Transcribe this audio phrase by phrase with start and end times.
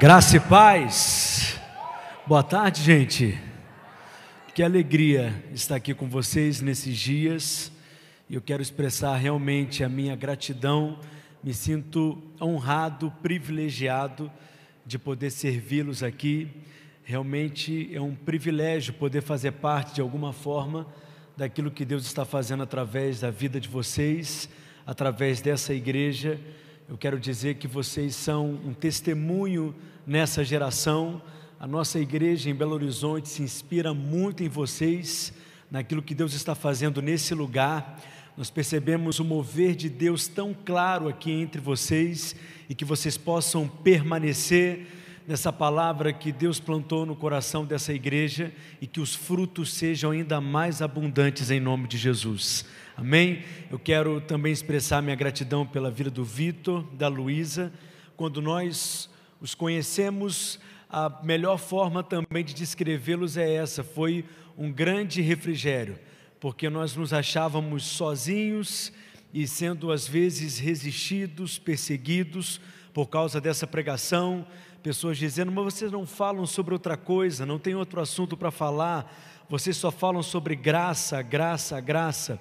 [0.00, 1.56] Graça e paz.
[2.26, 3.38] Boa tarde, gente.
[4.52, 7.70] Que alegria estar aqui com vocês nesses dias.
[8.28, 10.98] Eu quero expressar realmente a minha gratidão.
[11.44, 14.30] Me sinto honrado, privilegiado
[14.84, 16.50] de poder servi-los aqui.
[17.04, 20.88] Realmente é um privilégio poder fazer parte de alguma forma
[21.36, 24.48] daquilo que Deus está fazendo através da vida de vocês,
[24.84, 26.40] através dessa igreja.
[26.86, 29.74] Eu quero dizer que vocês são um testemunho
[30.06, 31.22] nessa geração.
[31.58, 35.32] A nossa igreja em Belo Horizonte se inspira muito em vocês,
[35.70, 37.98] naquilo que Deus está fazendo nesse lugar.
[38.36, 42.36] Nós percebemos o mover de Deus tão claro aqui entre vocês
[42.68, 44.86] e que vocês possam permanecer
[45.26, 50.38] nessa palavra que Deus plantou no coração dessa igreja e que os frutos sejam ainda
[50.38, 52.66] mais abundantes em nome de Jesus.
[52.96, 53.42] Amém?
[53.72, 57.72] Eu quero também expressar minha gratidão pela vida do Vitor, da Luísa.
[58.16, 64.24] Quando nós os conhecemos, a melhor forma também de descrevê-los é essa: foi
[64.56, 65.98] um grande refrigério,
[66.38, 68.92] porque nós nos achávamos sozinhos
[69.32, 72.60] e sendo às vezes resistidos, perseguidos
[72.92, 74.46] por causa dessa pregação,
[74.84, 79.12] pessoas dizendo: Mas vocês não falam sobre outra coisa, não tem outro assunto para falar,
[79.48, 82.40] vocês só falam sobre graça, graça, graça.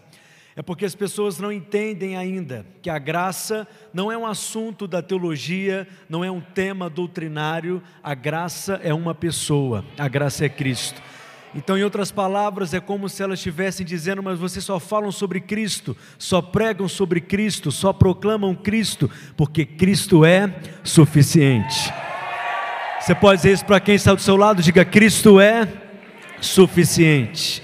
[0.55, 5.01] É porque as pessoas não entendem ainda que a graça não é um assunto da
[5.01, 11.01] teologia, não é um tema doutrinário, a graça é uma pessoa, a graça é Cristo.
[11.55, 15.39] Então, em outras palavras, é como se elas estivessem dizendo: Mas vocês só falam sobre
[15.39, 21.93] Cristo, só pregam sobre Cristo, só proclamam Cristo, porque Cristo é suficiente.
[22.99, 24.63] Você pode dizer isso para quem está do seu lado?
[24.63, 25.67] Diga: Cristo é
[26.41, 27.61] suficiente.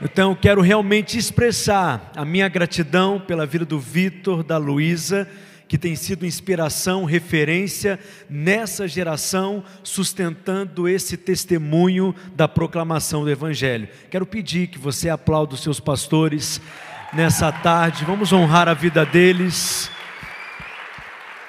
[0.00, 5.26] Então, eu quero realmente expressar a minha gratidão pela vida do Vitor, da Luísa,
[5.66, 13.88] que tem sido inspiração, referência nessa geração, sustentando esse testemunho da proclamação do Evangelho.
[14.10, 16.60] Quero pedir que você aplaude os seus pastores
[17.12, 19.90] nessa tarde, vamos honrar a vida deles.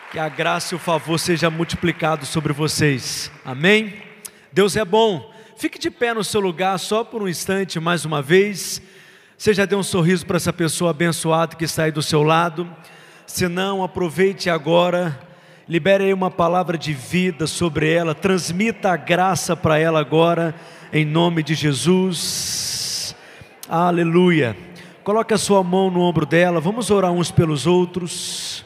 [0.10, 3.30] Que a graça e o favor seja multiplicado sobre vocês.
[3.44, 4.02] Amém?
[4.54, 5.36] Deus é bom.
[5.58, 8.80] Fique de pé no seu lugar só por um instante, mais uma vez.
[9.36, 12.70] Você já deu um sorriso para essa pessoa abençoada que está aí do seu lado.
[13.26, 15.20] Se não, aproveite agora,
[15.68, 20.54] libere aí uma palavra de vida sobre ela, transmita a graça para ela agora,
[20.94, 23.16] em nome de Jesus.
[23.68, 24.56] Aleluia.
[25.04, 28.64] Coloque a sua mão no ombro dela, vamos orar uns pelos outros,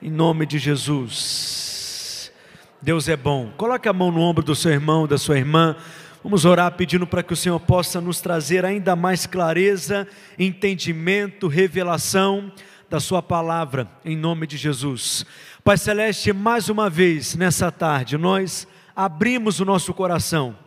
[0.00, 2.32] em nome de Jesus.
[2.80, 3.50] Deus é bom.
[3.58, 5.76] Coloque a mão no ombro do seu irmão, da sua irmã.
[6.26, 12.50] Vamos orar pedindo para que o Senhor possa nos trazer ainda mais clareza, entendimento, revelação
[12.90, 15.24] da Sua palavra, em nome de Jesus.
[15.62, 18.66] Pai Celeste, mais uma vez nessa tarde, nós
[18.96, 20.58] abrimos o nosso coração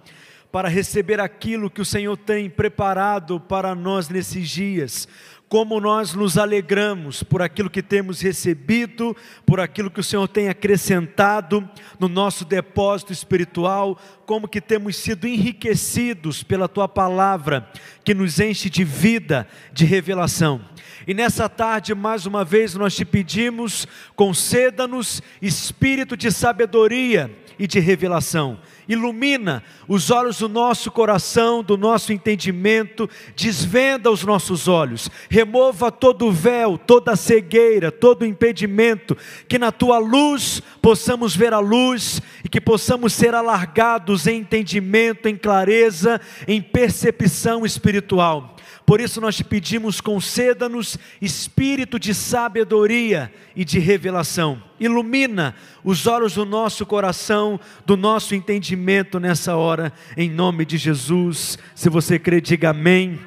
[0.49, 5.09] para receber aquilo que o Senhor tem preparado para nós nesses dias
[5.49, 9.17] como nós nos alegramos por aquilo que temos recebido,
[9.47, 11.67] por aquilo que o Senhor tem acrescentado
[11.99, 17.67] no nosso depósito espiritual, como que temos sido enriquecidos pela tua palavra,
[18.03, 20.61] que nos enche de vida, de revelação.
[21.07, 27.79] E nessa tarde, mais uma vez, nós te pedimos, conceda-nos espírito de sabedoria e de
[27.79, 35.91] revelação ilumina os olhos do nosso coração, do nosso entendimento, desvenda os nossos olhos, remova
[35.91, 39.15] todo o véu, toda a cegueira, todo o impedimento,
[39.47, 45.29] que na tua luz possamos ver a luz e que possamos ser alargados em entendimento,
[45.29, 48.55] em clareza, em percepção espiritual.
[48.89, 54.59] Por isso nós te pedimos, conceda-nos espírito de sabedoria e de revelação.
[54.79, 61.59] Ilumina os olhos do nosso coração, do nosso entendimento nessa hora, em nome de Jesus.
[61.75, 63.19] Se você crê, diga amém.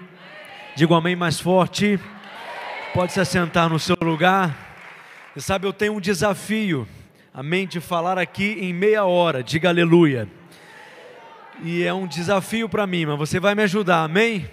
[0.74, 1.96] Diga amém mais forte.
[2.92, 4.76] Pode se assentar no seu lugar.
[5.32, 6.88] Você sabe, eu tenho um desafio,
[7.32, 9.44] amém, de falar aqui em meia hora.
[9.44, 10.28] Diga aleluia.
[11.62, 14.50] E é um desafio para mim, mas você vai me ajudar, amém?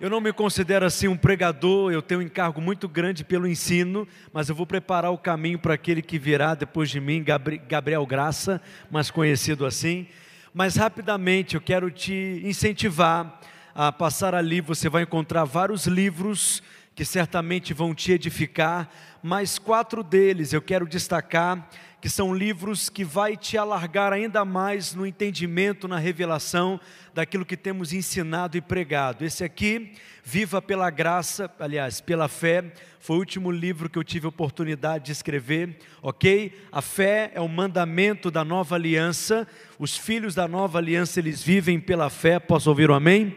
[0.00, 4.08] Eu não me considero assim um pregador, eu tenho um encargo muito grande pelo ensino,
[4.32, 7.22] mas eu vou preparar o caminho para aquele que virá depois de mim,
[7.68, 10.06] Gabriel Graça, mais conhecido assim.
[10.54, 13.42] Mas rapidamente eu quero te incentivar
[13.74, 16.62] a passar ali, você vai encontrar vários livros
[16.94, 18.88] que certamente vão te edificar,
[19.22, 21.68] mas quatro deles eu quero destacar
[22.00, 26.80] que são livros que vai te alargar ainda mais no entendimento, na revelação
[27.12, 29.24] daquilo que temos ensinado e pregado.
[29.24, 29.92] Esse aqui,
[30.24, 35.12] Viva pela Graça, aliás, pela Fé, foi o último livro que eu tive oportunidade de
[35.12, 36.52] escrever, ok?
[36.70, 39.48] A fé é o mandamento da nova aliança,
[39.78, 43.34] os filhos da nova aliança, eles vivem pela fé, posso ouvir um amém?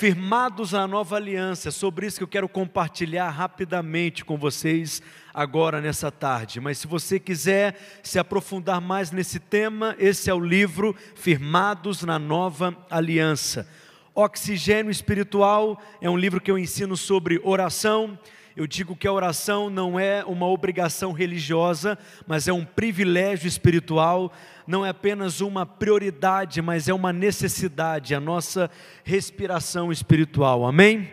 [0.00, 1.68] Firmados na nova aliança.
[1.68, 5.02] É sobre isso que eu quero compartilhar rapidamente com vocês
[5.34, 6.58] agora nessa tarde.
[6.58, 12.18] Mas se você quiser se aprofundar mais nesse tema, esse é o livro Firmados na
[12.18, 13.68] Nova Aliança.
[14.14, 18.18] Oxigênio Espiritual é um livro que eu ensino sobre oração
[18.56, 21.96] eu digo que a oração não é uma obrigação religiosa,
[22.26, 24.32] mas é um privilégio espiritual,
[24.70, 28.70] não é apenas uma prioridade, mas é uma necessidade, a nossa
[29.02, 30.64] respiração espiritual.
[30.64, 31.10] Amém?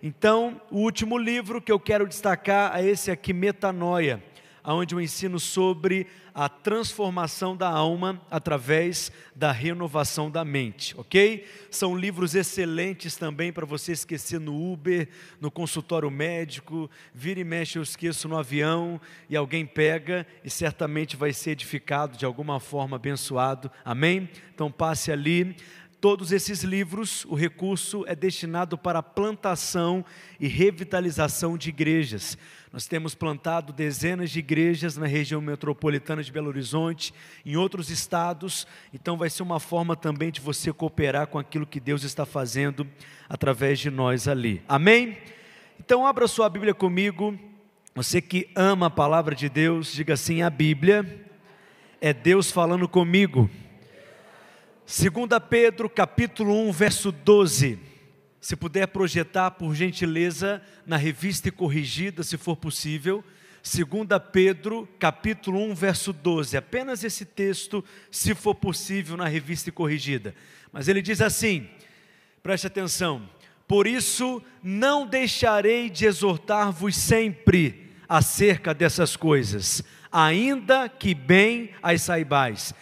[0.00, 4.22] Então, o último livro que eu quero destacar é esse aqui, Metanoia
[4.64, 11.46] onde eu ensino sobre a transformação da alma através da renovação da mente, ok?
[11.70, 15.08] São livros excelentes também para você esquecer no Uber,
[15.40, 21.16] no consultório médico, vira e mexe eu esqueço no avião e alguém pega e certamente
[21.16, 24.28] vai ser edificado de alguma forma abençoado, amém?
[24.54, 25.56] Então passe ali.
[26.00, 30.02] Todos esses livros, o recurso é destinado para plantação
[30.40, 32.38] e revitalização de igrejas.
[32.72, 37.12] Nós temos plantado dezenas de igrejas na região metropolitana de Belo Horizonte,
[37.44, 41.78] em outros estados, então vai ser uma forma também de você cooperar com aquilo que
[41.78, 42.88] Deus está fazendo
[43.28, 44.62] através de nós ali.
[44.66, 45.18] Amém?
[45.78, 47.38] Então abra sua Bíblia comigo.
[47.94, 51.26] Você que ama a palavra de Deus, diga assim: a Bíblia
[52.00, 53.50] é Deus falando comigo.
[54.92, 55.08] 2
[55.48, 57.78] Pedro capítulo 1, verso 12.
[58.40, 63.22] Se puder projetar, por gentileza, na revista e corrigida, se for possível,
[63.62, 66.56] 2 Pedro, capítulo 1, verso 12.
[66.56, 70.34] Apenas esse texto, se for possível, na revista e corrigida.
[70.72, 71.68] Mas ele diz assim:
[72.42, 73.30] preste atenção.
[73.68, 82.74] Por isso, não deixarei de exortar-vos sempre acerca dessas coisas, ainda que bem as saibais.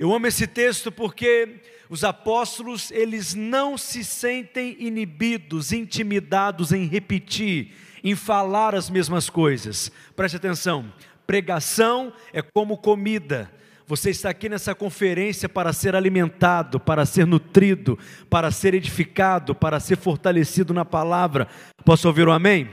[0.00, 1.56] Eu amo esse texto porque
[1.90, 9.92] os apóstolos, eles não se sentem inibidos, intimidados em repetir, em falar as mesmas coisas.
[10.16, 10.90] Preste atenção,
[11.26, 13.52] pregação é como comida.
[13.86, 17.98] Você está aqui nessa conferência para ser alimentado, para ser nutrido,
[18.30, 21.46] para ser edificado, para ser fortalecido na palavra.
[21.84, 22.70] Posso ouvir um amém?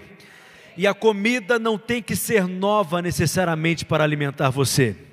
[0.78, 5.07] E a comida não tem que ser nova necessariamente para alimentar você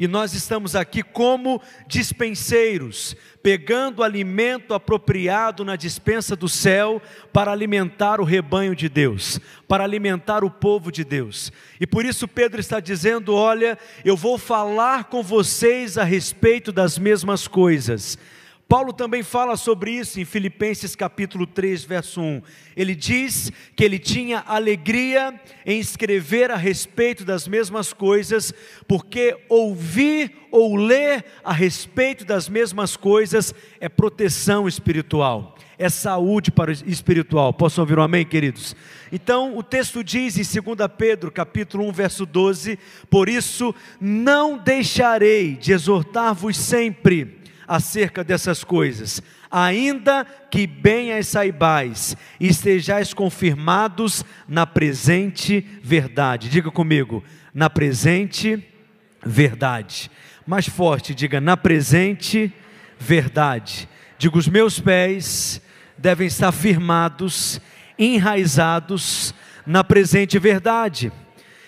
[0.00, 7.02] e nós estamos aqui como dispenseiros, pegando alimento apropriado na dispensa do céu
[7.34, 9.38] para alimentar o rebanho de Deus,
[9.68, 11.52] para alimentar o povo de Deus.
[11.78, 16.96] E por isso Pedro está dizendo: Olha, eu vou falar com vocês a respeito das
[16.98, 18.18] mesmas coisas
[18.70, 22.40] Paulo também fala sobre isso em Filipenses capítulo 3, verso 1.
[22.76, 25.34] Ele diz que ele tinha alegria
[25.66, 28.54] em escrever a respeito das mesmas coisas,
[28.86, 36.70] porque ouvir ou ler a respeito das mesmas coisas é proteção espiritual, é saúde para
[36.70, 37.52] espiritual.
[37.52, 38.76] Posso ouvir um amém, queridos?
[39.10, 42.78] Então, o texto diz em 2 Pedro, capítulo 1, verso 12:
[43.10, 47.39] Por isso não deixarei de exortar-vos sempre
[47.70, 56.48] acerca dessas coisas, ainda que bem as saibais, e estejais confirmados na presente verdade.
[56.48, 57.22] Diga comigo,
[57.54, 58.66] na presente
[59.24, 60.10] verdade.
[60.44, 62.52] Mais forte, diga, na presente
[62.98, 63.88] verdade.
[64.18, 65.62] Diga, os meus pés
[65.96, 67.60] devem estar firmados,
[67.96, 69.32] enraizados
[69.64, 71.12] na presente verdade.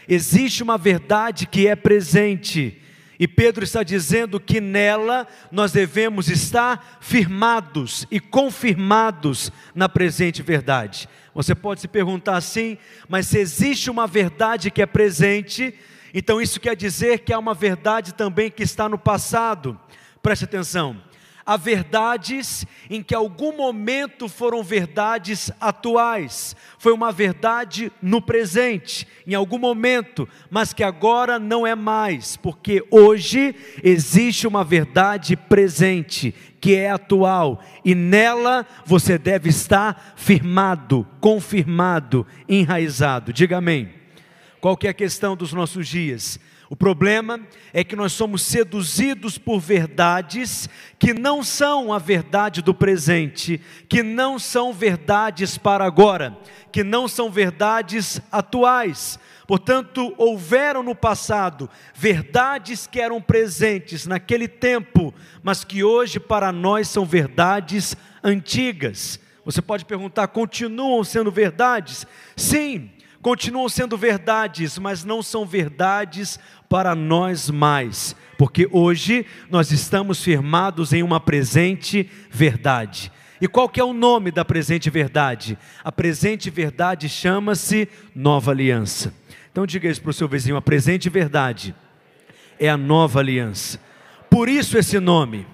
[0.09, 2.82] Existe uma verdade que é presente
[3.23, 11.09] e Pedro está dizendo que nela nós devemos estar firmados e confirmados na presente verdade.
[11.33, 12.77] Você pode se perguntar assim,
[13.09, 15.73] mas se existe uma verdade que é presente,
[16.13, 19.79] então isso quer dizer que há uma verdade também que está no passado.
[20.21, 21.01] Preste atenção
[21.45, 29.35] a verdades em que algum momento foram verdades atuais, foi uma verdade no presente, em
[29.35, 36.77] algum momento, mas que agora não é mais, porque hoje existe uma verdade presente, que
[36.77, 43.33] é atual, e nela você deve estar firmado, confirmado, enraizado.
[43.33, 43.91] Diga amém.
[44.61, 46.39] Qual que é a questão dos nossos dias?
[46.73, 47.39] O problema
[47.75, 53.61] é que nós somos seduzidos por verdades que não são a verdade do presente,
[53.91, 56.35] que não são verdades para agora,
[56.73, 59.19] que não são verdades atuais.
[59.47, 65.13] Portanto, houveram no passado verdades que eram presentes naquele tempo,
[65.43, 69.21] mas que hoje para nós são verdades antigas.
[69.45, 72.07] Você pode perguntar: continuam sendo verdades?
[72.35, 72.91] Sim,
[73.23, 76.39] continuam sendo verdades, mas não são verdades
[76.69, 83.13] para nós mais, porque hoje nós estamos firmados em uma presente verdade.
[83.41, 85.57] E qual que é o nome da presente verdade?
[85.83, 89.15] A presente verdade chama-se Nova Aliança.
[89.51, 91.75] Então diga isso para o seu vizinho: a presente verdade
[92.59, 93.81] é a nova aliança.
[94.31, 95.47] Por isso esse nome,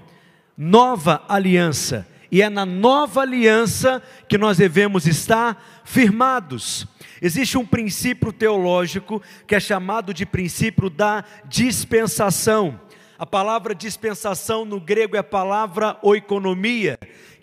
[0.56, 2.06] Nova Aliança.
[2.30, 6.87] E é na nova aliança que nós devemos estar firmados.
[7.23, 12.78] Existe um princípio teológico que é chamado de princípio da dispensação.
[13.18, 16.99] A palavra dispensação no grego é a palavra oikonomia,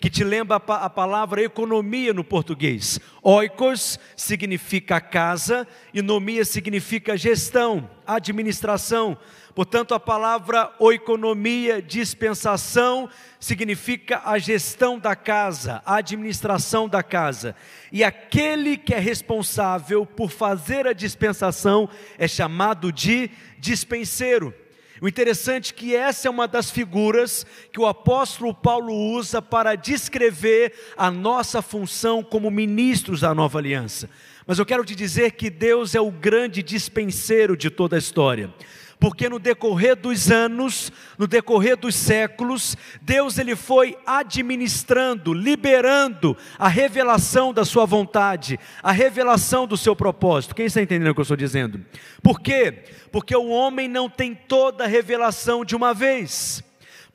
[0.06, 3.00] que te lembra a palavra economia no português.
[3.20, 9.18] Oikos significa casa e nomia significa gestão, administração.
[9.52, 13.10] Portanto, a palavra oikonomia, dispensação,
[13.40, 17.56] significa a gestão da casa, a administração da casa.
[17.90, 24.54] E aquele que é responsável por fazer a dispensação é chamado de dispenseiro.
[25.00, 29.74] O interessante é que essa é uma das figuras que o apóstolo Paulo usa para
[29.74, 34.08] descrever a nossa função como ministros da nova aliança.
[34.46, 38.52] Mas eu quero te dizer que Deus é o grande dispenseiro de toda a história
[38.98, 46.68] porque no decorrer dos anos, no decorrer dos séculos, Deus ele foi administrando, liberando a
[46.68, 50.54] revelação da sua vontade, a revelação do seu propósito.
[50.54, 51.84] Quem está entendendo o que eu estou dizendo?
[52.22, 52.84] Por quê?
[53.12, 56.64] Porque o homem não tem toda a revelação de uma vez.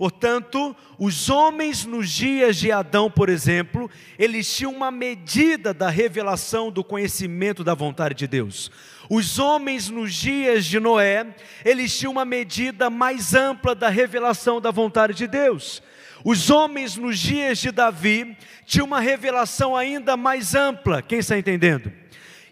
[0.01, 6.71] Portanto, os homens nos dias de Adão, por exemplo, eles tinham uma medida da revelação
[6.71, 8.71] do conhecimento da vontade de Deus.
[9.13, 14.71] Os homens nos dias de Noé, eles tinham uma medida mais ampla da revelação da
[14.71, 15.83] vontade de Deus.
[16.23, 21.01] Os homens nos dias de Davi tinham uma revelação ainda mais ampla.
[21.01, 21.91] Quem está entendendo?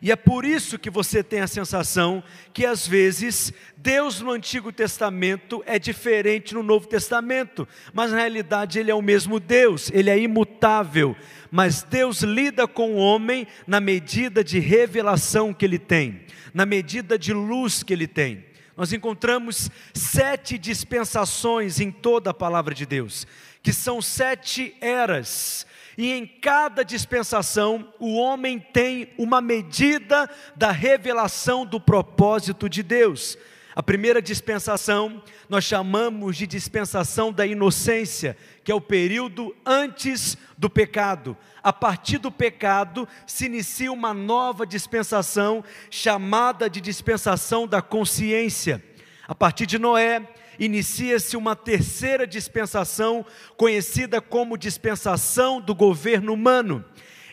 [0.02, 2.22] E é por isso que você tem a sensação
[2.54, 8.80] que às vezes Deus no Antigo Testamento é diferente no Novo Testamento, mas na realidade
[8.80, 11.16] ele é o mesmo Deus, ele é imutável.
[11.52, 17.18] Mas Deus lida com o homem na medida de revelação que ele tem na medida
[17.18, 18.46] de luz que ele tem.
[18.76, 23.28] Nós encontramos sete dispensações em toda a palavra de Deus,
[23.62, 25.66] que são sete eras,
[25.98, 33.38] e em cada dispensação o homem tem uma medida da revelação do propósito de Deus.
[33.80, 40.70] A primeira dispensação nós chamamos de dispensação da inocência, que é o período antes do
[40.70, 41.38] pecado.
[41.64, 48.84] A partir do pecado se inicia uma nova dispensação, chamada de dispensação da consciência.
[49.26, 50.28] A partir de Noé,
[50.60, 56.84] inicia-se uma terceira dispensação, conhecida como dispensação do governo humano.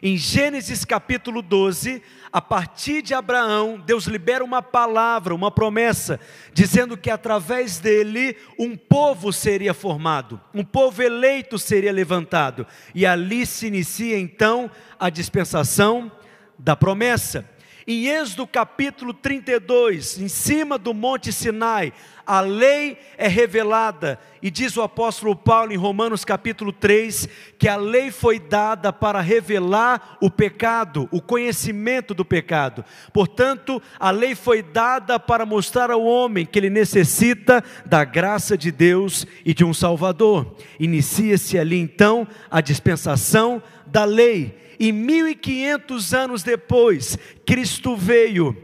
[0.03, 6.21] Em Gênesis capítulo 12, a partir de Abraão, Deus libera uma palavra, uma promessa,
[6.53, 13.47] dizendo que através dele um povo seria formado, um povo eleito seria levantado, e ali
[13.47, 16.13] se inicia então a dispensação
[16.59, 17.49] da promessa.
[17.89, 21.93] Em Êxodo capítulo 32, em cima do Monte Sinai,
[22.27, 27.77] a lei é revelada, e diz o apóstolo Paulo em Romanos capítulo 3, que a
[27.77, 32.85] lei foi dada para revelar o pecado, o conhecimento do pecado.
[33.13, 38.73] Portanto, a lei foi dada para mostrar ao homem que ele necessita da graça de
[38.73, 40.57] Deus e de um Salvador.
[40.81, 48.57] Inicia-se ali então a dispensação da lei e 1500 anos depois, Cristo veio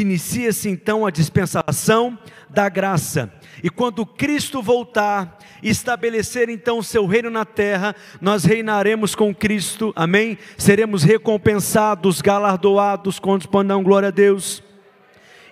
[0.00, 2.18] inicia-se então a dispensação
[2.48, 3.32] da graça.
[3.62, 9.92] E quando Cristo voltar estabelecer então o seu reino na terra, nós reinaremos com Cristo,
[9.96, 10.38] amém?
[10.58, 14.62] Seremos recompensados, galardoados, quando não glória a Deus.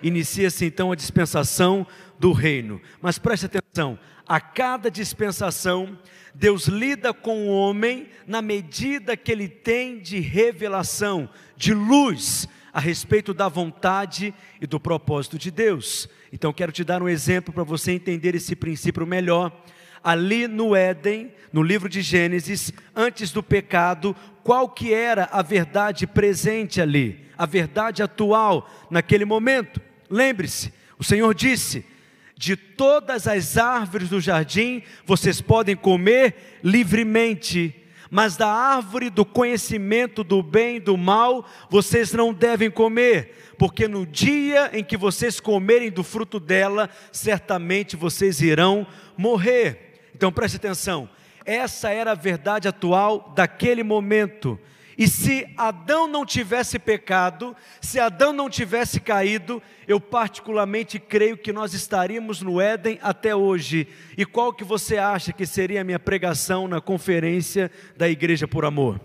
[0.01, 1.87] Inicia-se então a dispensação
[2.19, 2.79] do reino.
[3.01, 5.97] Mas preste atenção, a cada dispensação
[6.33, 12.79] Deus lida com o homem na medida que ele tem de revelação, de luz a
[12.79, 16.09] respeito da vontade e do propósito de Deus.
[16.31, 19.55] Então quero te dar um exemplo para você entender esse princípio melhor.
[20.03, 26.07] Ali no Éden, no livro de Gênesis, antes do pecado, qual que era a verdade
[26.07, 29.79] presente ali, a verdade atual naquele momento?
[30.09, 31.85] Lembre-se, o Senhor disse:
[32.35, 37.75] de todas as árvores do jardim vocês podem comer livremente,
[38.09, 43.87] mas da árvore do conhecimento do bem e do mal vocês não devem comer, porque
[43.87, 48.85] no dia em que vocês comerem do fruto dela, certamente vocês irão
[49.17, 50.01] morrer.
[50.15, 51.09] Então preste atenção,
[51.45, 54.59] essa era a verdade atual daquele momento.
[54.97, 61.51] E se Adão não tivesse pecado, se Adão não tivesse caído, eu particularmente creio que
[61.51, 63.87] nós estaríamos no Éden até hoje.
[64.17, 68.65] E qual que você acha que seria a minha pregação na conferência da Igreja por
[68.65, 68.99] Amor?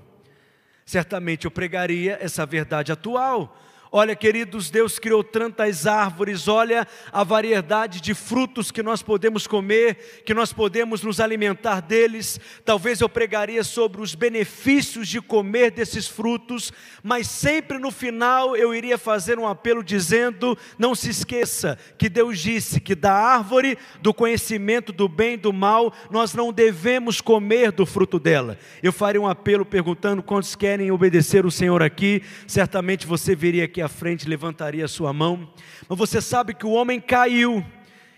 [0.85, 3.57] Certamente eu pregaria essa verdade atual
[3.91, 10.23] Olha, queridos, Deus criou tantas árvores, olha a variedade de frutos que nós podemos comer,
[10.27, 12.39] que nós podemos nos alimentar deles.
[12.67, 16.71] Talvez eu pregaria sobre os benefícios de comer desses frutos,
[17.03, 22.39] mas sempre no final eu iria fazer um apelo dizendo: não se esqueça que Deus
[22.39, 27.73] disse que da árvore do conhecimento do bem e do mal, nós não devemos comer
[27.73, 28.59] do fruto dela.
[28.83, 33.78] Eu faria um apelo perguntando quantos querem obedecer o Senhor aqui, certamente você viria aqui
[33.79, 35.49] aqui à frente levantaria a sua mão.
[35.89, 37.65] Mas você sabe que o homem caiu.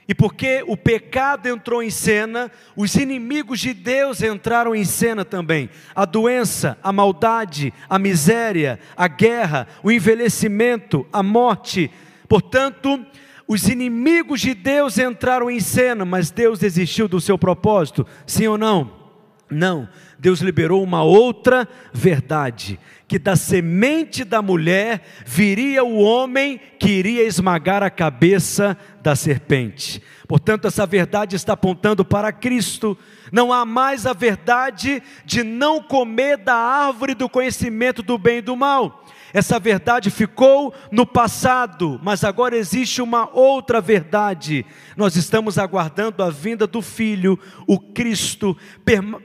[0.08, 5.70] E porque o pecado entrou em cena, os inimigos de Deus entraram em cena também.
[5.94, 11.90] A doença, a maldade, a miséria, a guerra, o envelhecimento, a morte.
[12.28, 13.04] Portanto,
[13.46, 18.04] os inimigos de Deus entraram em cena, mas Deus desistiu do seu propósito?
[18.26, 18.98] Sim ou não?
[19.48, 19.88] Não.
[20.18, 27.24] Deus liberou uma outra verdade que da semente da mulher viria o homem que iria
[27.24, 30.00] esmagar a cabeça da serpente.
[30.28, 32.96] Portanto, essa verdade está apontando para Cristo.
[33.32, 38.42] Não há mais a verdade de não comer da árvore do conhecimento do bem e
[38.42, 39.04] do mal.
[39.32, 44.66] Essa verdade ficou no passado, mas agora existe uma outra verdade.
[44.96, 48.56] Nós estamos aguardando a vinda do Filho, o Cristo.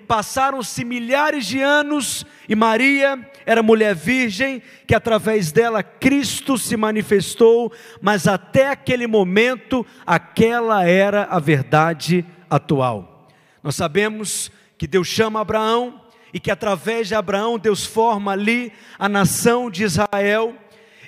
[0.08, 7.72] Passaram-se milhares de anos e Maria era mulher virgem, que através dela Cristo se manifestou,
[8.00, 13.28] mas até aquele momento, aquela era a verdade atual.
[13.64, 16.05] Nós sabemos que Deus chama Abraão
[16.36, 20.54] e que através de Abraão Deus forma ali a nação de Israel,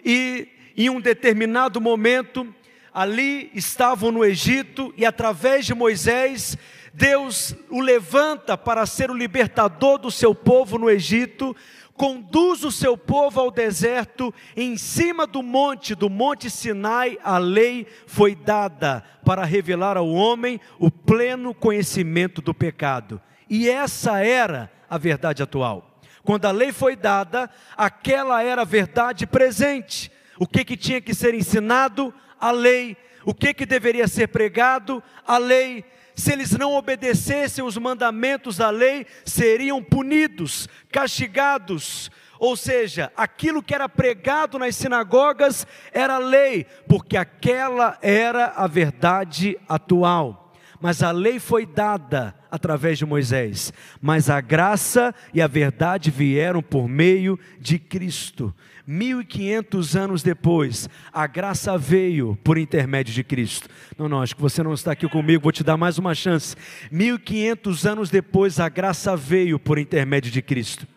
[0.02, 2.48] e em um determinado momento,
[2.94, 6.58] ali estavam no Egito, e através de Moisés,
[6.94, 11.54] Deus o levanta para ser o libertador do seu povo no Egito,
[11.94, 17.86] conduz o seu povo ao deserto, em cima do monte, do monte Sinai, a lei
[18.06, 23.22] foi dada para revelar ao homem o pleno conhecimento do pecado.
[23.50, 26.00] E essa era a verdade atual.
[26.24, 30.12] Quando a lei foi dada, aquela era a verdade presente.
[30.38, 32.14] O que, que tinha que ser ensinado?
[32.40, 32.98] A lei.
[33.24, 35.02] O que, que deveria ser pregado?
[35.26, 35.86] A lei.
[36.16, 42.12] Se eles não obedecessem os mandamentos da lei, seriam punidos, castigados.
[42.40, 49.58] Ou seja, aquilo que era pregado nas sinagogas era lei, porque aquela era a verdade
[49.68, 50.48] atual
[50.80, 56.62] mas a lei foi dada através de Moisés, mas a graça e a verdade vieram
[56.62, 58.54] por meio de Cristo.
[58.88, 63.68] 1500 anos depois, a graça veio por intermédio de Cristo.
[63.98, 66.56] Não, não, acho que você não está aqui comigo, vou te dar mais uma chance.
[66.90, 70.88] 1500 anos depois, a graça veio por intermédio de Cristo.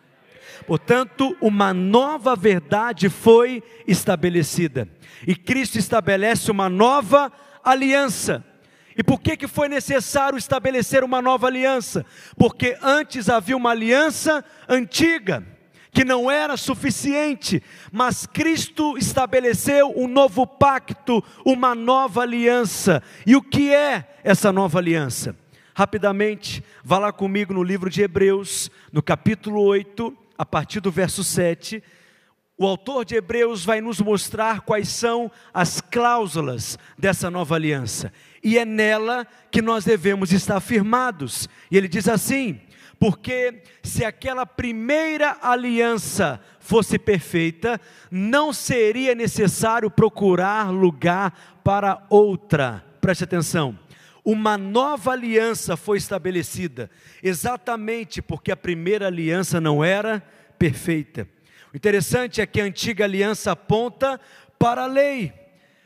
[0.65, 4.87] Portanto, uma nova verdade foi estabelecida.
[5.27, 7.31] E Cristo estabelece uma nova
[7.63, 8.45] aliança.
[9.01, 12.05] E por que, que foi necessário estabelecer uma nova aliança?
[12.37, 15.43] Porque antes havia uma aliança antiga,
[15.91, 23.01] que não era suficiente, mas Cristo estabeleceu um novo pacto, uma nova aliança.
[23.25, 25.35] E o que é essa nova aliança?
[25.73, 31.23] Rapidamente, vá lá comigo no livro de Hebreus, no capítulo 8, a partir do verso
[31.23, 31.83] 7.
[32.55, 38.57] O autor de Hebreus vai nos mostrar quais são as cláusulas dessa nova aliança e
[38.57, 41.47] é nela que nós devemos estar firmados.
[41.69, 42.59] E ele diz assim:
[42.99, 52.85] porque se aquela primeira aliança fosse perfeita, não seria necessário procurar lugar para outra.
[53.01, 53.77] Preste atenção.
[54.23, 56.91] Uma nova aliança foi estabelecida,
[57.23, 60.21] exatamente porque a primeira aliança não era
[60.59, 61.27] perfeita.
[61.73, 64.21] O interessante é que a antiga aliança aponta
[64.59, 65.33] para a lei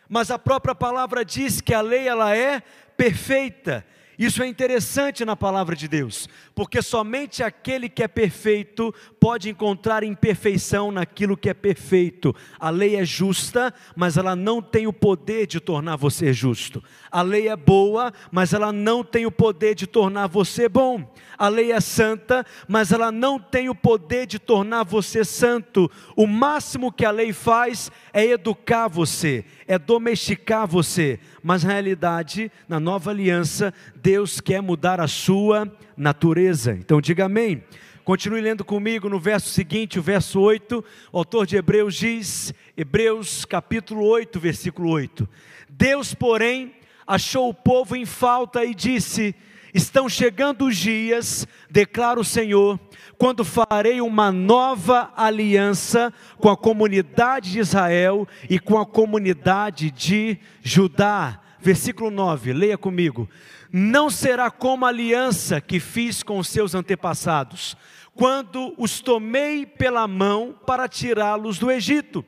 [0.10, 2.62] mas a própria palavra diz que a lei ela é
[2.96, 3.86] perfeita.
[4.18, 10.04] Isso é interessante na palavra de Deus, porque somente aquele que é perfeito pode encontrar
[10.04, 12.34] imperfeição naquilo que é perfeito.
[12.60, 16.84] A lei é justa, mas ela não tem o poder de tornar você justo.
[17.12, 21.14] A lei é boa, mas ela não tem o poder de tornar você bom.
[21.38, 25.92] A lei é santa, mas ela não tem o poder de tornar você santo.
[26.16, 32.52] O máximo que a lei faz é educar você, é domesticar você, mas na realidade,
[32.68, 36.72] na nova aliança, Deus quer mudar a sua natureza.
[36.72, 37.64] Então diga amém.
[38.04, 40.84] Continue lendo comigo no verso seguinte, o verso 8.
[41.14, 45.30] O autor de Hebreus diz, Hebreus capítulo 8, versículo 8:
[45.70, 46.74] Deus, porém,
[47.06, 49.36] achou o povo em falta e disse:
[49.76, 52.80] Estão chegando os dias, declara o Senhor,
[53.18, 60.40] quando farei uma nova aliança com a comunidade de Israel e com a comunidade de
[60.64, 61.42] Judá.
[61.60, 63.30] Versículo 9, leia comigo.
[63.70, 67.76] Não será como a aliança que fiz com seus antepassados,
[68.14, 72.24] quando os tomei pela mão para tirá-los do Egito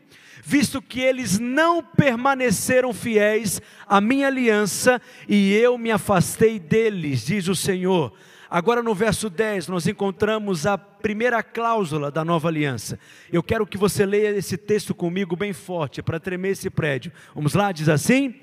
[0.50, 7.50] visto que eles não permaneceram fiéis à minha aliança e eu me afastei deles, diz
[7.50, 8.14] o Senhor.
[8.50, 12.98] Agora no verso 10 nós encontramos a primeira cláusula da nova aliança.
[13.30, 17.12] Eu quero que você leia esse texto comigo bem forte para tremer esse prédio.
[17.36, 18.36] Vamos lá, diz assim: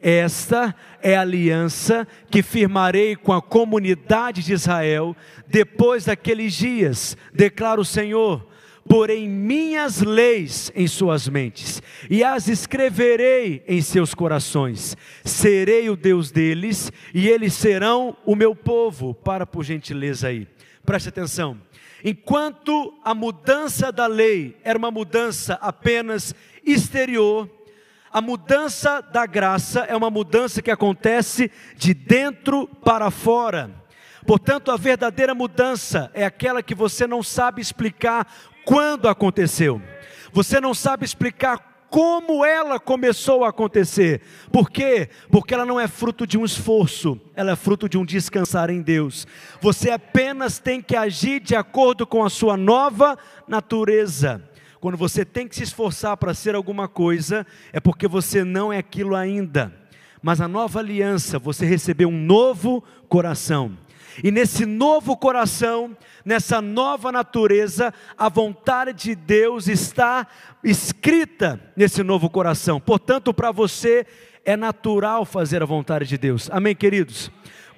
[0.00, 5.14] esta é a aliança que firmarei com a comunidade de Israel
[5.46, 8.49] depois daqueles dias, declara o Senhor
[8.90, 14.96] porei minhas leis em suas mentes e as escreverei em seus corações.
[15.24, 19.14] Serei o Deus deles e eles serão o meu povo.
[19.14, 20.48] Para por gentileza aí.
[20.84, 21.56] Preste atenção.
[22.02, 26.34] Enquanto a mudança da lei era uma mudança apenas
[26.66, 27.48] exterior,
[28.12, 33.70] a mudança da graça é uma mudança que acontece de dentro para fora.
[34.26, 38.30] Portanto, a verdadeira mudança é aquela que você não sabe explicar
[38.70, 39.82] quando aconteceu.
[40.32, 44.20] Você não sabe explicar como ela começou a acontecer.
[44.52, 45.10] Por quê?
[45.28, 48.80] Porque ela não é fruto de um esforço, ela é fruto de um descansar em
[48.80, 49.26] Deus.
[49.60, 54.40] Você apenas tem que agir de acordo com a sua nova natureza.
[54.78, 58.78] Quando você tem que se esforçar para ser alguma coisa, é porque você não é
[58.78, 59.74] aquilo ainda.
[60.22, 63.76] Mas a nova aliança, você recebeu um novo coração.
[64.22, 70.26] E nesse novo coração, nessa nova natureza, a vontade de Deus está
[70.62, 72.80] escrita nesse novo coração.
[72.80, 74.06] Portanto, para você
[74.44, 76.48] é natural fazer a vontade de Deus.
[76.50, 77.30] Amém, queridos?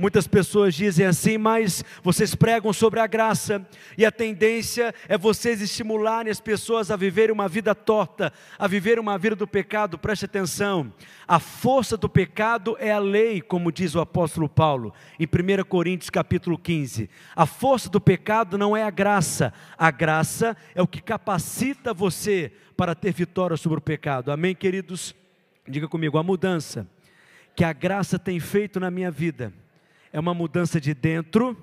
[0.02, 3.64] Muitas pessoas dizem assim, mas vocês pregam sobre a graça,
[3.96, 8.98] e a tendência é vocês estimularem as pessoas a viverem uma vida torta, a viver
[8.98, 9.96] uma vida do pecado.
[9.96, 10.92] Preste atenção,
[11.24, 16.10] a força do pecado é a lei, como diz o apóstolo Paulo, em 1 Coríntios
[16.10, 17.08] capítulo 15.
[17.36, 22.50] A força do pecado não é a graça, a graça é o que capacita você
[22.76, 24.32] para ter vitória sobre o pecado.
[24.32, 25.14] Amém, queridos?
[25.68, 26.88] Diga comigo, a mudança
[27.54, 29.62] que a graça tem feito na minha vida
[30.12, 31.57] é uma mudança de dentro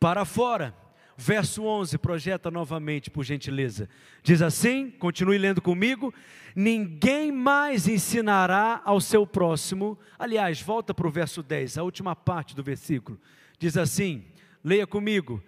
[0.00, 0.74] para fora.
[1.16, 3.88] Verso 11, projeta novamente, por gentileza.
[4.22, 6.12] Diz assim, continue lendo comigo:
[6.54, 9.98] Ninguém mais ensinará ao seu próximo.
[10.18, 13.20] Aliás, volta para o verso 10, a última parte do versículo.
[13.58, 14.24] Diz assim:
[14.64, 15.42] leia comigo.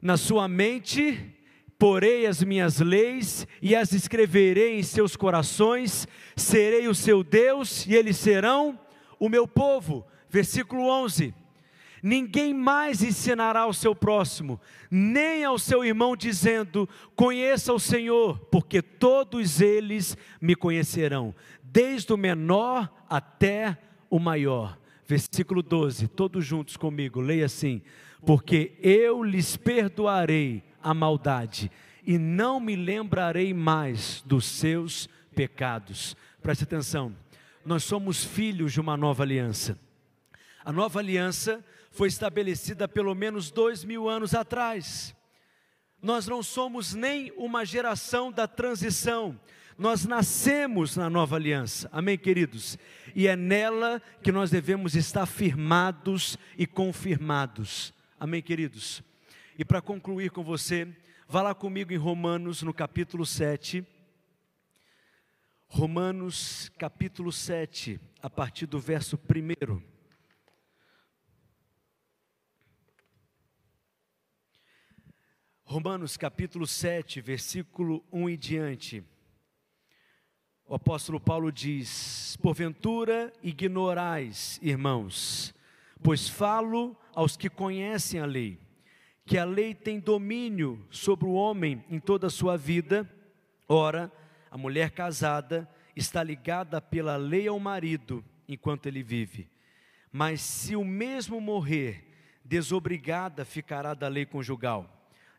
[0.00, 1.32] Na sua mente
[1.78, 7.94] porei as minhas leis e as escreverei em seus corações, serei o seu Deus e
[7.94, 8.78] eles serão
[9.18, 10.06] o meu povo.
[10.36, 11.32] Versículo 11:
[12.02, 18.82] Ninguém mais ensinará ao seu próximo, nem ao seu irmão, dizendo: Conheça o Senhor, porque
[18.82, 23.78] todos eles me conhecerão, desde o menor até
[24.10, 24.78] o maior.
[25.06, 27.80] Versículo 12, todos juntos comigo, leia assim:
[28.26, 31.70] Porque eu lhes perdoarei a maldade
[32.06, 36.14] e não me lembrarei mais dos seus pecados.
[36.42, 37.16] Preste atenção,
[37.64, 39.85] nós somos filhos de uma nova aliança.
[40.66, 45.14] A nova aliança foi estabelecida pelo menos dois mil anos atrás.
[46.02, 49.38] Nós não somos nem uma geração da transição,
[49.78, 52.76] nós nascemos na nova aliança, amém, queridos?
[53.14, 59.04] E é nela que nós devemos estar firmados e confirmados, amém, queridos?
[59.56, 60.88] E para concluir com você,
[61.28, 63.86] vá lá comigo em Romanos, no capítulo 7.
[65.68, 69.95] Romanos, capítulo 7, a partir do verso 1.
[75.68, 79.04] Romanos capítulo 7, versículo 1 e diante.
[80.64, 85.52] O apóstolo Paulo diz: Porventura ignorais, irmãos,
[86.04, 88.60] pois falo aos que conhecem a lei,
[89.24, 93.04] que a lei tem domínio sobre o homem em toda a sua vida.
[93.68, 94.12] Ora,
[94.48, 99.50] a mulher casada está ligada pela lei ao marido enquanto ele vive.
[100.12, 102.06] Mas se o mesmo morrer,
[102.44, 104.95] desobrigada ficará da lei conjugal,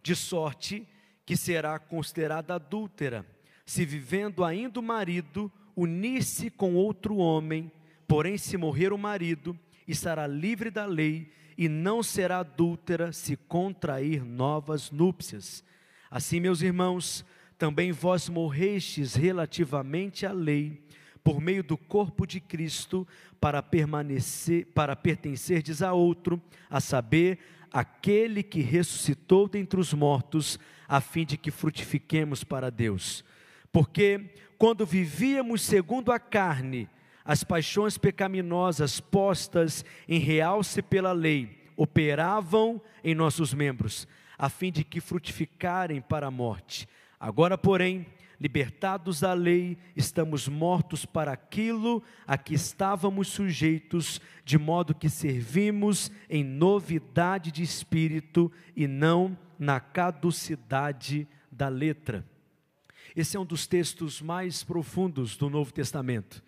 [0.07, 0.87] de sorte
[1.25, 3.25] que será considerada adúltera,
[3.65, 7.69] se vivendo ainda o marido unir-se com outro homem,
[8.07, 14.23] porém se morrer o marido, estará livre da lei e não será adúltera se contrair
[14.23, 15.61] novas núpcias.
[16.09, 17.25] Assim, meus irmãos,
[17.57, 20.81] também vós morrestes relativamente à lei,
[21.21, 23.05] por meio do corpo de Cristo,
[23.41, 27.39] para permanecer, para pertencerdes a outro, a saber,
[27.71, 33.23] aquele que ressuscitou dentre os mortos, a fim de que frutifiquemos para Deus.
[33.71, 36.89] Porque quando vivíamos segundo a carne,
[37.23, 44.83] as paixões pecaminosas postas em realce pela lei operavam em nossos membros, a fim de
[44.83, 46.87] que frutificarem para a morte.
[47.19, 48.05] Agora, porém,
[48.39, 56.11] libertados da lei, estamos mortos para aquilo a que estávamos sujeitos, de modo que servimos
[56.29, 62.25] em novidade de espírito e não na caducidade da letra.
[63.15, 66.43] Esse é um dos textos mais profundos do Novo Testamento.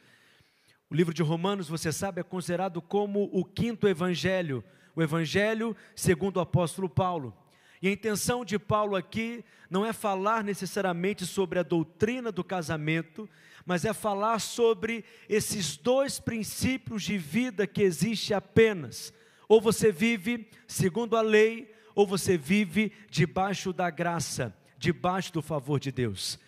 [0.89, 4.63] O livro de Romanos, você sabe, é considerado como o quinto evangelho,
[4.95, 7.35] o evangelho segundo o apóstolo Paulo.
[7.81, 13.29] E a intenção de Paulo aqui não é falar necessariamente sobre a doutrina do casamento,
[13.65, 19.13] mas é falar sobre esses dois princípios de vida que existe apenas.
[19.47, 25.79] Ou você vive segundo a lei, ou você vive debaixo da graça, debaixo do favor
[25.79, 26.39] de Deus.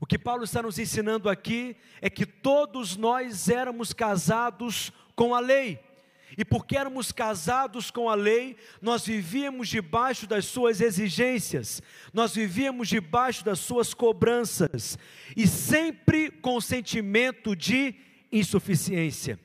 [0.00, 5.40] O que Paulo está nos ensinando aqui é que todos nós éramos casados com a
[5.40, 5.78] lei.
[6.36, 12.88] E porque éramos casados com a lei, nós vivíamos debaixo das suas exigências, nós vivíamos
[12.88, 14.98] debaixo das suas cobranças,
[15.36, 17.94] e sempre com sentimento de
[18.30, 19.38] insuficiência.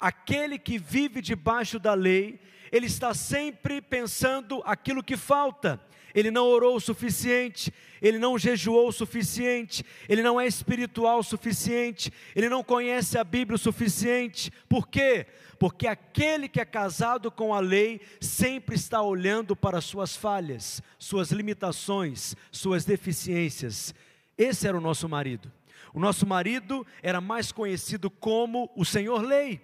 [0.00, 2.40] Aquele que vive debaixo da lei,
[2.72, 5.80] ele está sempre pensando aquilo que falta,
[6.14, 11.24] ele não orou o suficiente, ele não jejuou o suficiente, ele não é espiritual o
[11.24, 14.52] suficiente, ele não conhece a Bíblia o suficiente.
[14.68, 15.26] Por quê?
[15.58, 21.30] Porque aquele que é casado com a lei sempre está olhando para suas falhas, suas
[21.30, 23.94] limitações, suas deficiências.
[24.36, 25.50] Esse era o nosso marido.
[25.92, 29.60] O nosso marido era mais conhecido como o Senhor Lei.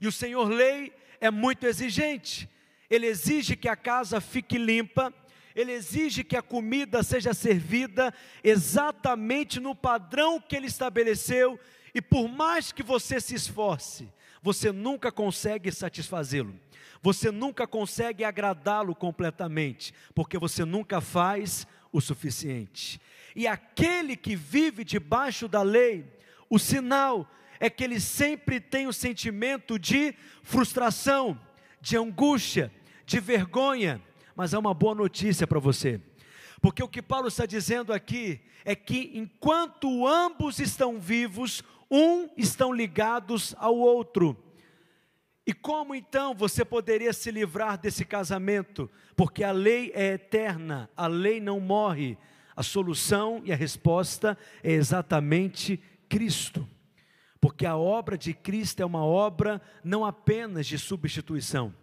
[0.00, 2.48] E o Senhor Lei é muito exigente.
[2.88, 5.12] Ele exige que a casa fique limpa,
[5.54, 8.12] ele exige que a comida seja servida
[8.42, 11.58] exatamente no padrão que ele estabeleceu,
[11.94, 14.08] e por mais que você se esforce,
[14.42, 16.58] você nunca consegue satisfazê-lo.
[17.00, 23.00] Você nunca consegue agradá-lo completamente, porque você nunca faz o suficiente.
[23.36, 26.04] E aquele que vive debaixo da lei,
[26.50, 31.40] o sinal é que ele sempre tem o sentimento de frustração,
[31.80, 32.72] de angústia,
[33.06, 34.02] de vergonha,
[34.36, 36.00] mas há uma boa notícia para você.
[36.60, 42.72] Porque o que Paulo está dizendo aqui é que enquanto ambos estão vivos, um estão
[42.72, 44.36] ligados ao outro.
[45.46, 48.90] E como então você poderia se livrar desse casamento?
[49.14, 52.16] Porque a lei é eterna, a lei não morre.
[52.56, 56.66] A solução e a resposta é exatamente Cristo.
[57.40, 61.74] Porque a obra de Cristo é uma obra não apenas de substituição,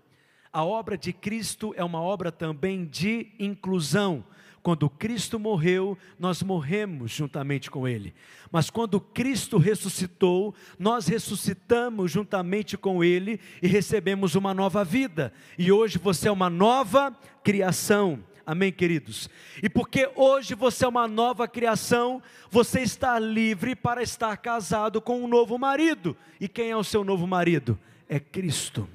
[0.53, 4.23] a obra de Cristo é uma obra também de inclusão.
[4.61, 8.13] Quando Cristo morreu, nós morremos juntamente com Ele.
[8.51, 15.33] Mas quando Cristo ressuscitou, nós ressuscitamos juntamente com Ele e recebemos uma nova vida.
[15.57, 17.11] E hoje você é uma nova
[17.43, 18.23] criação.
[18.45, 19.29] Amém, queridos?
[19.63, 25.23] E porque hoje você é uma nova criação, você está livre para estar casado com
[25.23, 26.15] um novo marido.
[26.39, 27.79] E quem é o seu novo marido?
[28.07, 28.87] É Cristo.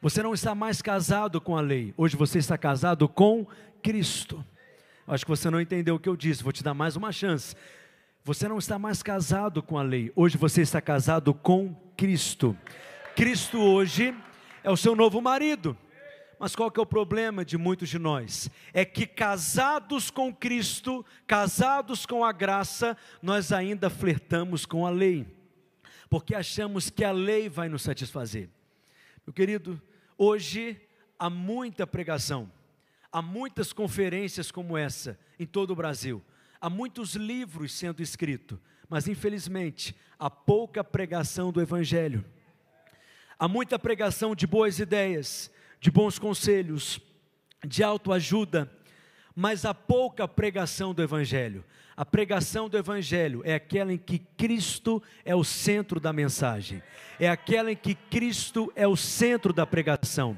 [0.00, 3.44] Você não está mais casado com a lei, hoje você está casado com
[3.82, 4.44] Cristo.
[5.04, 7.56] Acho que você não entendeu o que eu disse, vou te dar mais uma chance.
[8.24, 12.56] Você não está mais casado com a lei, hoje você está casado com Cristo.
[13.16, 14.14] Cristo hoje
[14.62, 15.76] é o seu novo marido.
[16.38, 18.48] Mas qual que é o problema de muitos de nós?
[18.72, 25.26] É que casados com Cristo, casados com a graça, nós ainda flertamos com a lei,
[26.08, 28.48] porque achamos que a lei vai nos satisfazer.
[29.26, 29.82] Meu querido,
[30.18, 30.80] hoje
[31.18, 32.50] há muita pregação,
[33.10, 36.22] há muitas conferências como essa em todo o Brasil,
[36.60, 42.24] há muitos livros sendo escritos, mas infelizmente há pouca pregação do Evangelho.
[43.38, 45.48] Há muita pregação de boas ideias,
[45.80, 47.00] de bons conselhos,
[47.64, 48.68] de autoajuda,
[49.40, 51.64] mas há pouca pregação do Evangelho.
[51.96, 56.82] A pregação do Evangelho é aquela em que Cristo é o centro da mensagem,
[57.20, 60.36] é aquela em que Cristo é o centro da pregação.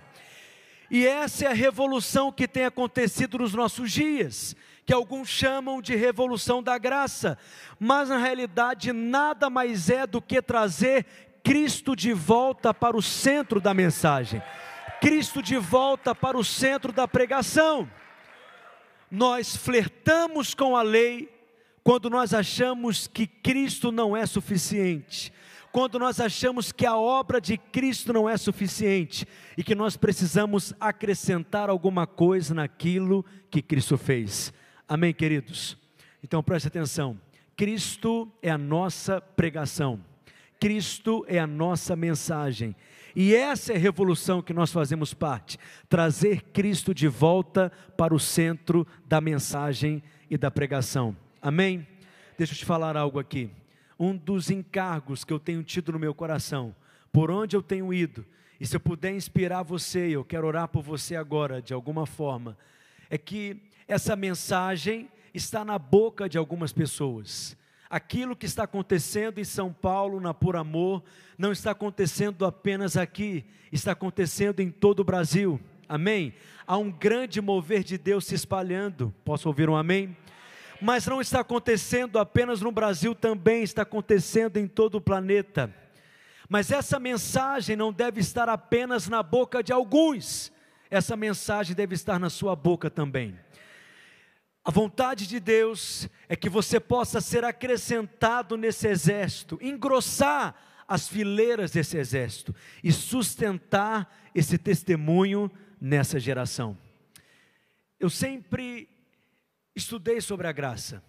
[0.91, 5.97] E essa é a revolução que tem acontecido nos nossos dias, que alguns chamam de
[5.97, 7.39] revolução da graça,
[7.79, 11.07] mas na realidade nada mais é do que trazer
[11.43, 14.43] Cristo de volta para o centro da mensagem,
[15.01, 17.89] Cristo de volta para o centro da pregação.
[19.11, 21.29] Nós flertamos com a lei
[21.83, 25.33] quando nós achamos que Cristo não é suficiente,
[25.73, 30.75] quando nós achamos que a obra de Cristo não é suficiente e que nós precisamos
[30.79, 34.53] acrescentar alguma coisa naquilo que Cristo fez.
[34.89, 35.77] Amém, queridos?
[36.23, 37.21] Então preste atenção:
[37.57, 40.01] Cristo é a nossa pregação.
[40.61, 42.77] Cristo é a nossa mensagem.
[43.15, 48.21] E essa é a revolução que nós fazemos parte, trazer Cristo de volta para o
[48.21, 51.17] centro da mensagem e da pregação.
[51.43, 51.87] Amém?
[52.39, 53.51] Deixa eu te falar algo aqui.
[53.99, 56.75] Um dos encargos que eu tenho tido no meu coração,
[57.13, 58.25] por onde eu tenho ido,
[58.61, 62.57] e se eu puder inspirar você, eu quero orar por você agora, de alguma forma,
[63.09, 63.57] é que
[63.89, 67.57] essa mensagem está na boca de algumas pessoas
[67.91, 71.03] aquilo que está acontecendo em São Paulo, na Por Amor,
[71.37, 75.61] não está acontecendo apenas aqui, está acontecendo em todo o Brasil.
[75.89, 76.33] Amém?
[76.65, 79.13] Há um grande mover de Deus se espalhando.
[79.25, 80.17] Posso ouvir um amém?
[80.81, 85.75] Mas não está acontecendo apenas no Brasil, também está acontecendo em todo o planeta.
[86.49, 90.53] Mas essa mensagem não deve estar apenas na boca de alguns,
[90.89, 93.37] essa mensagem deve estar na sua boca também.
[94.63, 100.55] A vontade de Deus é que você possa ser acrescentado nesse exército, engrossar
[100.87, 106.77] as fileiras desse exército e sustentar esse testemunho nessa geração.
[107.99, 108.89] Eu sempre
[109.75, 111.03] estudei sobre a graça,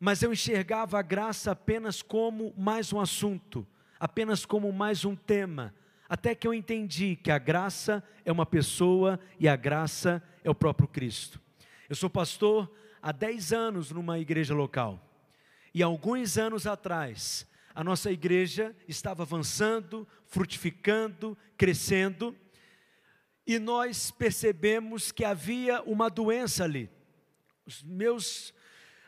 [0.00, 3.64] mas eu enxergava a graça apenas como mais um assunto,
[4.00, 5.72] apenas como mais um tema,
[6.08, 10.54] até que eu entendi que a graça é uma pessoa e a graça é o
[10.54, 11.40] próprio Cristo.
[11.88, 12.70] Eu sou pastor
[13.00, 15.02] há 10 anos numa igreja local.
[15.72, 22.36] E alguns anos atrás, a nossa igreja estava avançando, frutificando, crescendo,
[23.46, 26.90] e nós percebemos que havia uma doença ali.
[27.64, 28.52] Os meus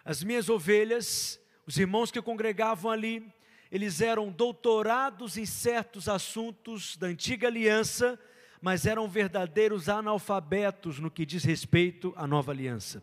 [0.02, 3.30] as minhas ovelhas, os irmãos que congregavam ali,
[3.70, 8.18] eles eram doutorados em certos assuntos da antiga aliança,
[8.60, 13.02] mas eram verdadeiros analfabetos no que diz respeito à nova aliança.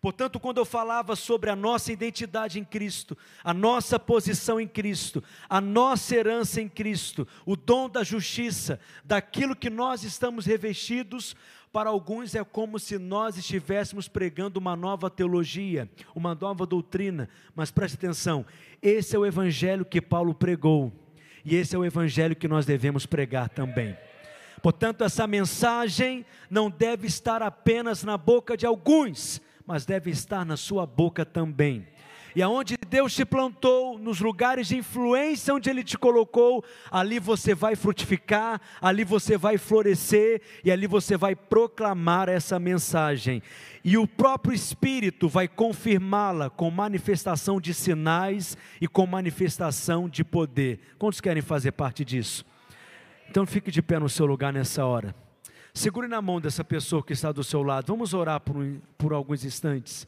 [0.00, 5.24] Portanto, quando eu falava sobre a nossa identidade em Cristo, a nossa posição em Cristo,
[5.48, 11.34] a nossa herança em Cristo, o dom da justiça, daquilo que nós estamos revestidos,
[11.72, 17.70] para alguns é como se nós estivéssemos pregando uma nova teologia, uma nova doutrina, mas
[17.70, 18.44] preste atenção,
[18.82, 20.92] esse é o evangelho que Paulo pregou,
[21.44, 23.96] e esse é o evangelho que nós devemos pregar também.
[24.64, 30.56] Portanto, essa mensagem não deve estar apenas na boca de alguns, mas deve estar na
[30.56, 31.86] sua boca também.
[32.34, 37.54] E aonde Deus te plantou, nos lugares de influência onde Ele te colocou, ali você
[37.54, 43.42] vai frutificar, ali você vai florescer e ali você vai proclamar essa mensagem.
[43.84, 50.80] E o próprio Espírito vai confirmá-la com manifestação de sinais e com manifestação de poder.
[50.98, 52.46] Quantos querem fazer parte disso?
[53.28, 55.14] Então fique de pé no seu lugar nessa hora.
[55.72, 57.86] Segure na mão dessa pessoa que está do seu lado.
[57.88, 58.64] Vamos orar por,
[58.96, 60.06] por alguns instantes.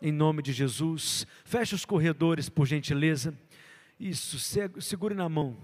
[0.00, 1.26] Em nome de Jesus.
[1.44, 3.34] Feche os corredores, por gentileza.
[3.98, 4.38] Isso,
[4.80, 5.56] segure na mão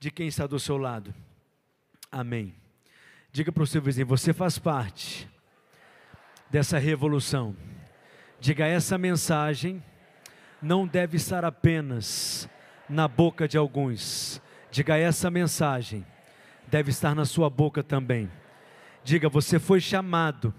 [0.00, 1.14] de quem está do seu lado.
[2.10, 2.54] Amém.
[3.30, 5.28] Diga para o seu vizinho: você faz parte
[6.48, 7.54] dessa revolução.
[8.40, 9.82] Diga: essa mensagem
[10.62, 12.48] não deve estar apenas
[12.88, 14.40] na boca de alguns.
[14.70, 16.06] Diga: essa mensagem
[16.74, 18.28] deve estar na sua boca também.
[19.04, 20.52] Diga: você foi chamado,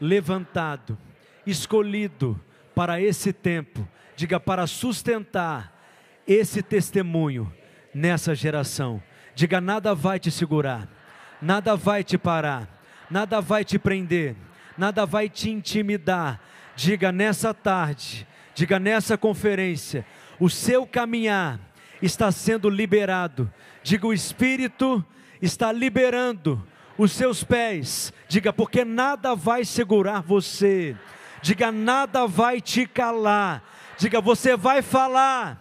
[0.00, 0.96] levantado,
[1.44, 2.40] escolhido
[2.72, 3.86] para esse tempo.
[4.14, 5.76] Diga: para sustentar
[6.24, 7.52] esse testemunho
[7.92, 9.02] nessa geração.
[9.34, 10.88] Diga: nada vai te segurar,
[11.42, 12.68] nada vai te parar,
[13.10, 14.36] nada vai te prender,
[14.78, 16.40] nada vai te intimidar.
[16.76, 18.24] Diga nessa tarde,
[18.54, 20.06] diga nessa conferência,
[20.38, 21.58] o seu caminhar
[22.00, 23.52] está sendo liberado.
[23.82, 25.04] Diga: o Espírito
[25.40, 26.64] está liberando
[26.98, 28.12] os seus pés.
[28.28, 30.96] Diga, porque nada vai segurar você.
[31.42, 33.62] Diga, nada vai te calar.
[33.98, 35.58] Diga, você vai falar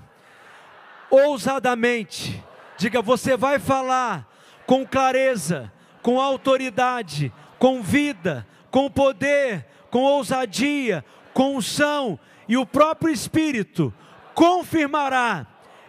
[1.09, 2.43] ousadamente.
[2.77, 4.27] Diga, você vai falar
[4.65, 5.71] com clareza,
[6.01, 13.93] com autoridade, com vida, com poder, com ousadia, com unção, e o próprio Espírito
[14.33, 15.47] confirmará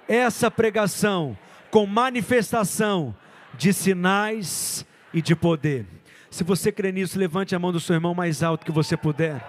[0.08, 1.36] essa pregação
[1.70, 3.14] com manifestação
[3.56, 5.86] de sinais e de poder.
[6.30, 9.44] Se você crê nisso, levante a mão do seu irmão mais alto que você puder.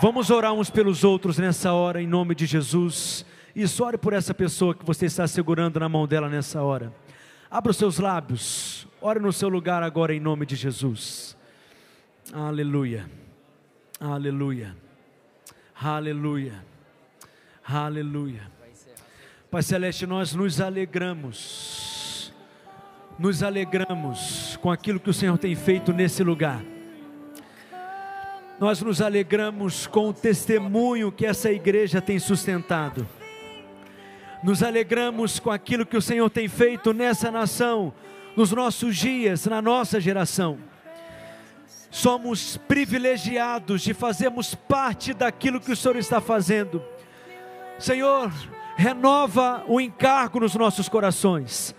[0.00, 3.24] Vamos orar uns pelos outros nessa hora, em nome de Jesus.
[3.54, 6.92] Isso, ore por essa pessoa que você está segurando na mão dela nessa hora.
[7.50, 11.36] Abra os seus lábios, ore no seu lugar agora, em nome de Jesus.
[12.32, 13.10] Aleluia,
[14.00, 14.74] aleluia,
[15.74, 16.64] aleluia,
[17.62, 18.50] aleluia.
[19.50, 21.81] Pai Celeste, nós nos alegramos,
[23.22, 26.60] nos alegramos com aquilo que o Senhor tem feito nesse lugar.
[28.58, 33.06] Nós nos alegramos com o testemunho que essa igreja tem sustentado.
[34.42, 37.94] Nos alegramos com aquilo que o Senhor tem feito nessa nação,
[38.36, 40.58] nos nossos dias, na nossa geração.
[41.92, 46.82] Somos privilegiados de fazermos parte daquilo que o Senhor está fazendo.
[47.78, 48.32] Senhor,
[48.74, 51.72] renova o encargo nos nossos corações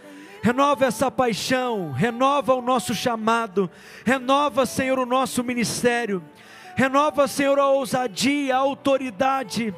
[0.43, 3.67] renova essa paixão, renova o nosso chamado,
[4.05, 6.21] renova, Senhor, o nosso ministério,
[6.75, 9.73] Renova, Senhor, a ousadia, a autoridade,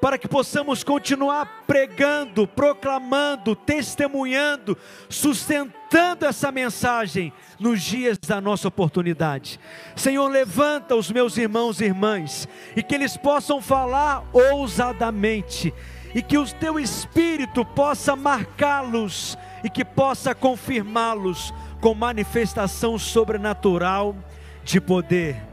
[0.00, 4.76] para que possamos continuar pregando, proclamando, testemunhando,
[5.10, 9.60] sustentando essa mensagem nos dias da nossa oportunidade.
[9.94, 15.74] Senhor, levanta os meus irmãos e irmãs e que eles possam falar ousadamente
[16.14, 19.36] e que o teu espírito possa marcá-los
[19.68, 24.16] e que possa confirmá-los com manifestação sobrenatural
[24.64, 25.48] de poder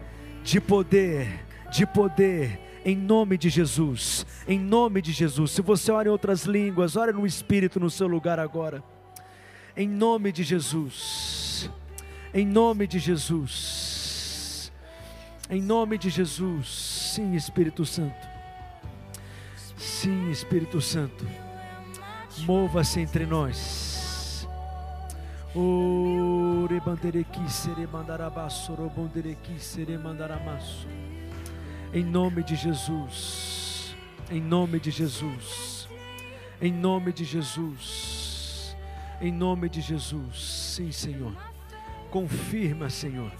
[0.45, 5.49] de poder, de poder, em nome de Jesus, em nome de Jesus.
[5.49, 8.83] Se você ora em outras línguas, ora no Espírito no seu lugar agora,
[9.75, 11.67] em nome de Jesus,
[12.31, 14.71] em nome de Jesus,
[15.49, 16.67] em nome de Jesus,
[17.15, 18.27] sim, Espírito Santo,
[19.75, 21.25] sim, Espírito Santo,
[22.45, 23.84] mova-se entre nós
[25.55, 26.81] Ore.
[31.93, 33.95] Em nome de Jesus.
[34.29, 35.87] Em nome de Jesus.
[36.61, 38.75] Em nome de Jesus.
[39.21, 40.73] Em nome de Jesus.
[40.75, 41.33] Sim, Senhor.
[42.11, 43.31] Confirma, Senhor,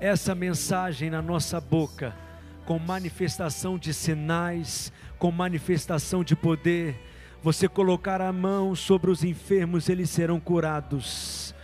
[0.00, 2.14] essa mensagem na nossa boca,
[2.66, 6.94] com manifestação de sinais, com manifestação de poder
[7.44, 11.54] você colocar a mão sobre os enfermos, eles serão curados.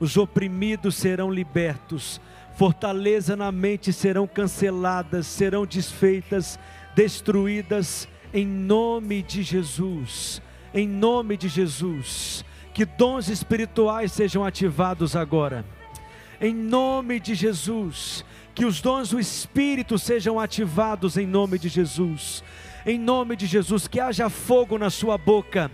[0.00, 2.20] Os oprimidos serão libertos.
[2.56, 6.58] Fortaleza na mente serão canceladas, serão desfeitas,
[6.96, 10.42] destruídas em nome de Jesus.
[10.74, 12.44] Em nome de Jesus.
[12.74, 15.64] Que dons espirituais sejam ativados agora.
[16.40, 18.24] Em nome de Jesus.
[18.52, 22.42] Que os dons do Espírito sejam ativados em nome de Jesus
[22.84, 25.70] em nome de Jesus, que haja fogo na sua boca,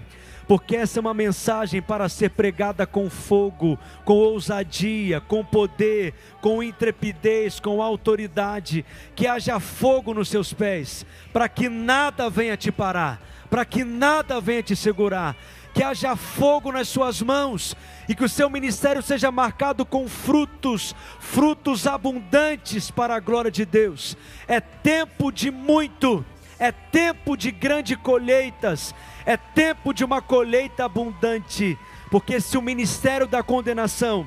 [0.47, 6.63] porque essa é uma mensagem para ser pregada com fogo, com ousadia, com poder, com
[6.63, 8.85] intrepidez, com autoridade,
[9.15, 14.41] que haja fogo nos seus pés, para que nada venha te parar, para que nada
[14.41, 15.37] venha te segurar,
[15.75, 17.77] que haja fogo nas suas mãos
[18.09, 23.67] e que o seu ministério seja marcado com frutos, frutos abundantes para a glória de
[23.67, 24.17] Deus.
[24.49, 26.25] É tempo de muito
[26.59, 28.95] é tempo de grandes colheitas,
[29.25, 31.79] é tempo de uma colheita abundante,
[32.11, 34.27] porque se o ministério da condenação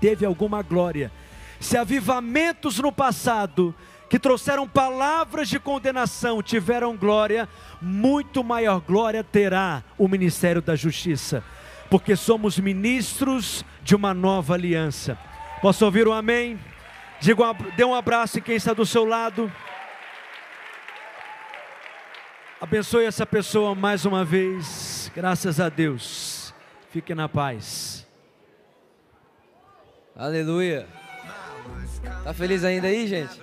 [0.00, 1.10] teve alguma glória,
[1.58, 3.74] se avivamentos no passado
[4.10, 7.48] que trouxeram palavras de condenação tiveram glória,
[7.80, 11.42] muito maior glória terá o ministério da justiça,
[11.90, 15.18] porque somos ministros de uma nova aliança.
[15.62, 16.58] Posso ouvir um amém?
[17.76, 19.50] Dê um abraço em quem está do seu lado.
[22.64, 25.12] Abençoe essa pessoa mais uma vez.
[25.14, 26.54] Graças a Deus.
[26.88, 28.06] Fique na paz.
[30.16, 30.88] Aleluia.
[32.24, 33.38] Tá feliz ainda aí, gente?